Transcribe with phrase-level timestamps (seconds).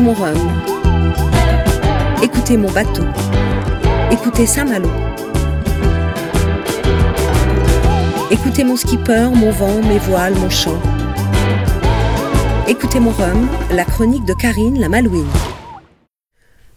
[0.00, 0.62] Écoutez mon rhum.
[2.22, 3.04] Écoutez mon bateau.
[4.10, 4.88] Écoutez Saint-Malo.
[8.30, 10.80] Écoutez mon skipper, mon vent, mes voiles, mon chant.
[12.66, 15.28] Écoutez mon rhum, la chronique de Karine la Malouine.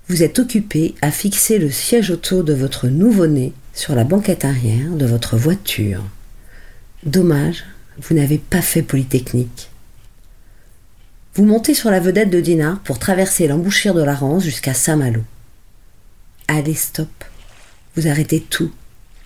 [0.10, 4.92] Vous êtes occupé à fixer le siège auto de votre nouveau-né sur la banquette arrière
[4.92, 6.04] de votre voiture.
[7.06, 7.64] Dommage,
[8.02, 9.70] vous n'avez pas fait Polytechnique.
[11.36, 15.22] Vous montez sur la vedette de Dinard pour traverser l'embouchure de la Rance jusqu'à Saint-Malo.
[16.48, 17.10] Allez, stop.
[17.96, 18.72] Vous arrêtez tout.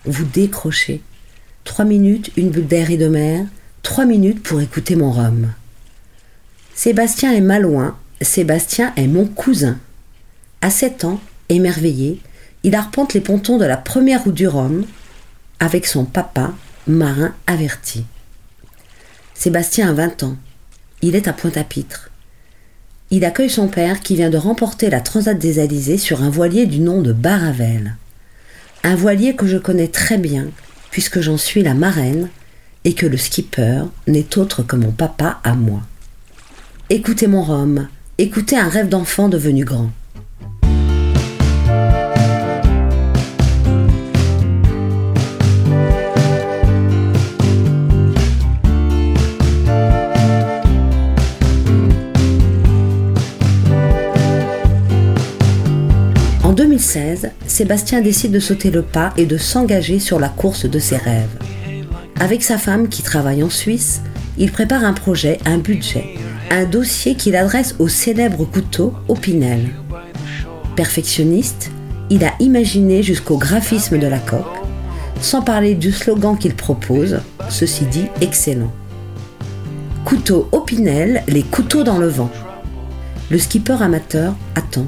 [0.06, 1.02] Vous décrochez.
[1.64, 3.44] Trois minutes, une bulle d'air et de mer.
[3.82, 5.52] Trois minutes pour écouter mon rhum.
[6.74, 7.98] Sébastien est malouin.
[8.22, 9.78] Sébastien est mon cousin.
[10.62, 12.22] À sept ans, émerveillé,
[12.62, 14.86] il arpente les pontons de la première route du Rhum
[15.60, 16.54] avec son papa,
[16.86, 18.04] marin averti.
[19.34, 20.36] Sébastien a 20 ans.
[21.00, 22.10] Il est à Pointe-à-Pitre.
[23.10, 26.66] Il accueille son père qui vient de remporter la Transat des Alizés sur un voilier
[26.66, 27.96] du nom de Baravel.
[28.82, 30.48] Un voilier que je connais très bien
[30.90, 32.28] puisque j'en suis la marraine
[32.84, 35.82] et que le skipper n'est autre que mon papa à moi.
[36.90, 39.90] Écoutez mon rhum, écoutez un rêve d'enfant devenu grand.
[56.68, 60.98] 2016, Sébastien décide de sauter le pas et de s'engager sur la course de ses
[60.98, 61.38] rêves.
[62.20, 64.02] Avec sa femme qui travaille en Suisse,
[64.36, 66.16] il prépare un projet, un budget,
[66.50, 69.70] un dossier qu'il adresse au célèbre couteau Opinel.
[70.76, 71.70] Perfectionniste,
[72.10, 74.44] il a imaginé jusqu'au graphisme de la coque,
[75.22, 78.72] sans parler du slogan qu'il propose, ceci dit excellent.
[80.04, 82.30] Couteau Opinel, les couteaux dans le vent.
[83.30, 84.86] Le skipper amateur attend,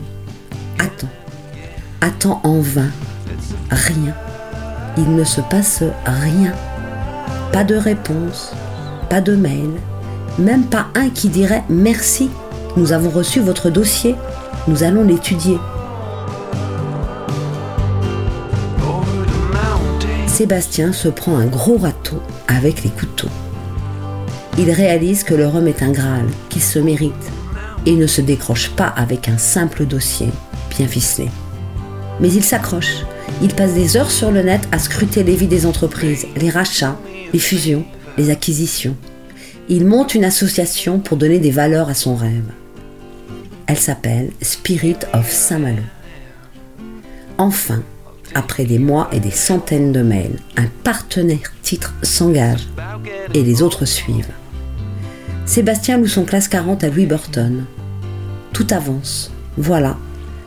[0.78, 1.08] attend
[2.00, 2.90] attend en vain.
[3.70, 4.14] Rien.
[4.96, 6.52] Il ne se passe rien.
[7.52, 8.52] Pas de réponse,
[9.08, 9.70] pas de mail,
[10.38, 12.30] même pas un qui dirait merci,
[12.76, 14.14] nous avons reçu votre dossier,
[14.68, 15.58] nous allons l'étudier.
[20.26, 23.28] Sébastien se prend un gros râteau avec les couteaux.
[24.58, 27.12] Il réalise que le rhum est un Graal, qu'il se mérite,
[27.86, 30.28] et ne se décroche pas avec un simple dossier
[30.70, 31.28] bien ficelé.
[32.20, 33.04] Mais il s'accroche.
[33.42, 36.98] Il passe des heures sur le net à scruter les vies des entreprises, les rachats,
[37.32, 37.84] les fusions,
[38.18, 38.96] les acquisitions.
[39.68, 42.50] Il monte une association pour donner des valeurs à son rêve.
[43.66, 45.82] Elle s'appelle Spirit of Saint-Malo.
[47.38, 47.82] Enfin,
[48.34, 52.68] après des mois et des centaines de mails, un partenaire titre s'engage
[53.32, 54.32] et les autres suivent.
[55.46, 57.64] Sébastien loue son classe 40 à Louis Burton.
[58.52, 59.32] Tout avance.
[59.56, 59.96] Voilà,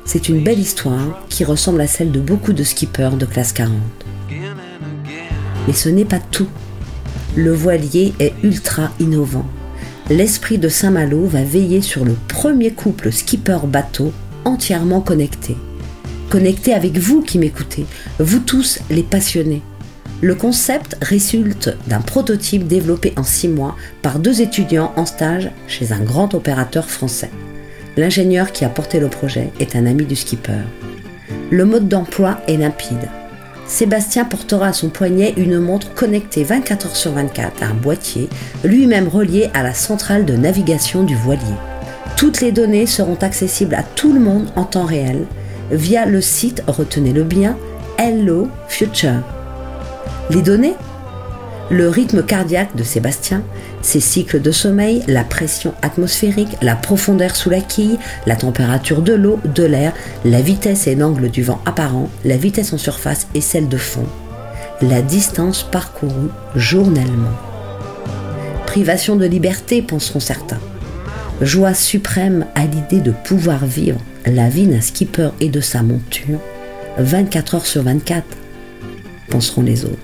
[0.06, 3.78] c'est une belle histoire qui ressemble à celle de beaucoup de skippers de classe 40.
[5.68, 6.50] Mais ce n'est pas tout.
[7.36, 9.46] Le voilier est ultra innovant.
[10.10, 14.12] L'esprit de Saint-Malo va veiller sur le premier couple skipper-bateau
[14.46, 15.56] entièrement connecté.
[16.30, 17.86] Connecté avec vous qui m'écoutez,
[18.20, 19.62] vous tous les passionnés.
[20.22, 25.92] Le concept résulte d'un prototype développé en six mois par deux étudiants en stage chez
[25.92, 27.32] un grand opérateur français.
[27.98, 30.64] L'ingénieur qui a porté le projet est un ami du skipper.
[31.52, 33.10] Le mode d'emploi est limpide.
[33.68, 38.30] Sébastien portera à son poignet une montre connectée 24 heures sur 24 à un boîtier,
[38.64, 41.56] lui-même relié à la centrale de navigation du voilier.
[42.18, 45.26] Toutes les données seront accessibles à tout le monde en temps réel
[45.72, 47.58] via le site, retenez-le bien,
[47.98, 49.22] Hello Future.
[50.30, 50.76] Les données
[51.70, 53.42] Le rythme cardiaque de Sébastien,
[53.82, 59.14] ses cycles de sommeil, la pression atmosphérique, la profondeur sous la quille, la température de
[59.14, 59.94] l'eau, de l'air,
[60.26, 64.06] la vitesse et l'angle du vent apparent, la vitesse en surface et celle de fond,
[64.82, 67.38] la distance parcourue journellement.
[68.66, 70.60] Privation de liberté, penseront certains.
[71.42, 76.40] Joie suprême à l'idée de pouvoir vivre la vie d'un skipper et de sa monture
[76.98, 78.24] 24 heures sur 24,
[79.30, 79.98] penseront les autres.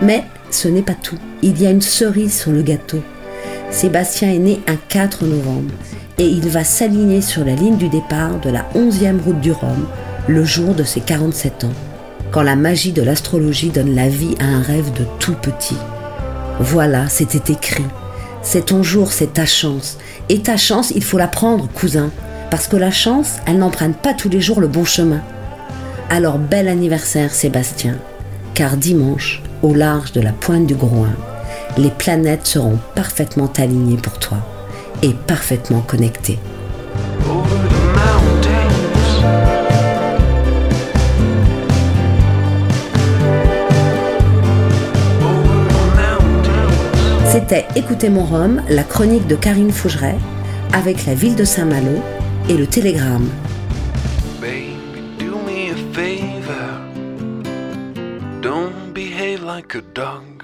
[0.00, 1.18] Mais ce n'est pas tout.
[1.42, 3.02] Il y a une cerise sur le gâteau.
[3.70, 5.72] Sébastien est né un 4 novembre
[6.18, 9.86] et il va s'aligner sur la ligne du départ de la 11e route du Rhum
[10.28, 11.72] le jour de ses 47 ans,
[12.30, 15.76] quand la magie de l'astrologie donne la vie à un rêve de tout petit.
[16.60, 17.86] Voilà, c'était écrit.
[18.42, 19.98] C'est ton jour, c'est ta chance.
[20.28, 22.10] Et ta chance, il faut la prendre, cousin,
[22.50, 25.22] parce que la chance, elle n'emprunte pas tous les jours le bon chemin.
[26.10, 27.96] Alors bel anniversaire, Sébastien,
[28.54, 31.10] car dimanche, au large de la pointe du Groin,
[31.78, 34.38] les planètes seront parfaitement alignées pour toi
[35.02, 36.38] et parfaitement connectées.
[47.32, 50.18] C'était Écoutez mon Rhum, la chronique de Karine Fougeret,
[50.74, 52.02] avec la ville de Saint-Malo
[52.50, 53.28] et le télégramme.
[58.42, 60.41] Don't behave like a dog.